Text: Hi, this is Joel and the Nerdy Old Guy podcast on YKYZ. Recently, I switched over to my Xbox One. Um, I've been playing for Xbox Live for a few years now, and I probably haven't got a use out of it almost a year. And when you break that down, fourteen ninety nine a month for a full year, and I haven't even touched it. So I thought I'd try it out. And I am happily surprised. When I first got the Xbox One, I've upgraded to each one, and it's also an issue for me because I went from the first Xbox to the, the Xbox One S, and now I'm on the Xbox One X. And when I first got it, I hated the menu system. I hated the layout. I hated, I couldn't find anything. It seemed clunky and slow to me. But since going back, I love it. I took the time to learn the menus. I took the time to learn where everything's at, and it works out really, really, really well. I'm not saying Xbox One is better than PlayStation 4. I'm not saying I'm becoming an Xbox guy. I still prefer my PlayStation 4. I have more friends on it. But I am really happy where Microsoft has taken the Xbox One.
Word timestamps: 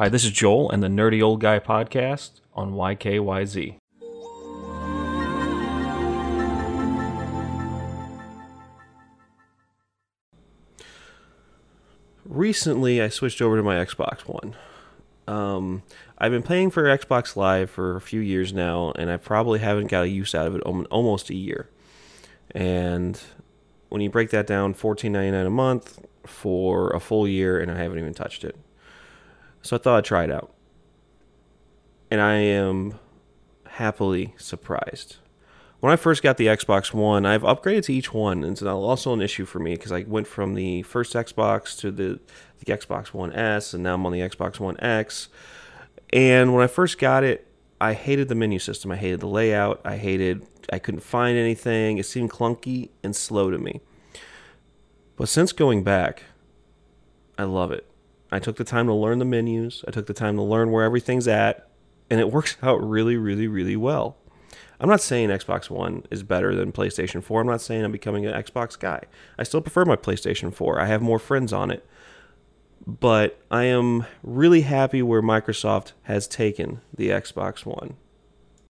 Hi, 0.00 0.08
this 0.08 0.24
is 0.24 0.30
Joel 0.30 0.70
and 0.70 0.82
the 0.82 0.88
Nerdy 0.88 1.22
Old 1.22 1.42
Guy 1.42 1.58
podcast 1.58 2.40
on 2.54 2.72
YKYZ. 2.72 3.76
Recently, 12.24 13.02
I 13.02 13.10
switched 13.10 13.42
over 13.42 13.58
to 13.58 13.62
my 13.62 13.74
Xbox 13.74 14.20
One. 14.20 14.56
Um, 15.28 15.82
I've 16.16 16.32
been 16.32 16.42
playing 16.42 16.70
for 16.70 16.84
Xbox 16.84 17.36
Live 17.36 17.68
for 17.68 17.96
a 17.96 18.00
few 18.00 18.20
years 18.20 18.54
now, 18.54 18.92
and 18.92 19.10
I 19.10 19.18
probably 19.18 19.58
haven't 19.58 19.88
got 19.88 20.04
a 20.04 20.08
use 20.08 20.34
out 20.34 20.46
of 20.46 20.56
it 20.56 20.62
almost 20.62 21.28
a 21.28 21.34
year. 21.34 21.68
And 22.52 23.20
when 23.90 24.00
you 24.00 24.08
break 24.08 24.30
that 24.30 24.46
down, 24.46 24.72
fourteen 24.72 25.12
ninety 25.12 25.32
nine 25.32 25.44
a 25.44 25.50
month 25.50 26.02
for 26.24 26.88
a 26.88 27.00
full 27.00 27.28
year, 27.28 27.60
and 27.60 27.70
I 27.70 27.76
haven't 27.76 27.98
even 27.98 28.14
touched 28.14 28.44
it. 28.44 28.56
So 29.62 29.76
I 29.76 29.78
thought 29.78 29.98
I'd 29.98 30.04
try 30.04 30.24
it 30.24 30.30
out. 30.30 30.52
And 32.10 32.20
I 32.20 32.34
am 32.34 32.98
happily 33.66 34.34
surprised. 34.36 35.16
When 35.80 35.92
I 35.92 35.96
first 35.96 36.22
got 36.22 36.36
the 36.36 36.46
Xbox 36.46 36.92
One, 36.92 37.24
I've 37.24 37.42
upgraded 37.42 37.84
to 37.84 37.94
each 37.94 38.12
one, 38.12 38.44
and 38.44 38.52
it's 38.52 38.62
also 38.62 39.14
an 39.14 39.22
issue 39.22 39.46
for 39.46 39.58
me 39.58 39.74
because 39.74 39.92
I 39.92 40.02
went 40.02 40.26
from 40.26 40.54
the 40.54 40.82
first 40.82 41.14
Xbox 41.14 41.78
to 41.78 41.90
the, 41.90 42.20
the 42.58 42.66
Xbox 42.66 43.14
One 43.14 43.32
S, 43.32 43.72
and 43.72 43.82
now 43.82 43.94
I'm 43.94 44.04
on 44.04 44.12
the 44.12 44.20
Xbox 44.20 44.60
One 44.60 44.78
X. 44.80 45.28
And 46.12 46.52
when 46.54 46.62
I 46.62 46.66
first 46.66 46.98
got 46.98 47.24
it, 47.24 47.46
I 47.80 47.94
hated 47.94 48.28
the 48.28 48.34
menu 48.34 48.58
system. 48.58 48.90
I 48.90 48.96
hated 48.96 49.20
the 49.20 49.26
layout. 49.26 49.80
I 49.84 49.96
hated, 49.96 50.46
I 50.70 50.78
couldn't 50.78 51.00
find 51.00 51.38
anything. 51.38 51.96
It 51.96 52.04
seemed 52.04 52.30
clunky 52.30 52.90
and 53.02 53.16
slow 53.16 53.50
to 53.50 53.56
me. 53.56 53.80
But 55.16 55.30
since 55.30 55.52
going 55.52 55.82
back, 55.82 56.24
I 57.38 57.44
love 57.44 57.72
it. 57.72 57.89
I 58.32 58.38
took 58.38 58.56
the 58.56 58.64
time 58.64 58.86
to 58.86 58.94
learn 58.94 59.18
the 59.18 59.24
menus. 59.24 59.84
I 59.86 59.90
took 59.90 60.06
the 60.06 60.14
time 60.14 60.36
to 60.36 60.42
learn 60.42 60.70
where 60.70 60.84
everything's 60.84 61.28
at, 61.28 61.68
and 62.08 62.20
it 62.20 62.30
works 62.30 62.56
out 62.62 62.76
really, 62.76 63.16
really, 63.16 63.48
really 63.48 63.76
well. 63.76 64.16
I'm 64.80 64.88
not 64.88 65.02
saying 65.02 65.28
Xbox 65.28 65.68
One 65.68 66.04
is 66.10 66.22
better 66.22 66.54
than 66.54 66.72
PlayStation 66.72 67.22
4. 67.22 67.42
I'm 67.42 67.46
not 67.46 67.60
saying 67.60 67.84
I'm 67.84 67.92
becoming 67.92 68.24
an 68.24 68.42
Xbox 68.42 68.78
guy. 68.78 69.02
I 69.38 69.42
still 69.42 69.60
prefer 69.60 69.84
my 69.84 69.96
PlayStation 69.96 70.54
4. 70.54 70.80
I 70.80 70.86
have 70.86 71.02
more 71.02 71.18
friends 71.18 71.52
on 71.52 71.70
it. 71.70 71.86
But 72.86 73.38
I 73.50 73.64
am 73.64 74.06
really 74.22 74.62
happy 74.62 75.02
where 75.02 75.20
Microsoft 75.20 75.92
has 76.04 76.26
taken 76.26 76.80
the 76.94 77.10
Xbox 77.10 77.66
One. 77.66 77.96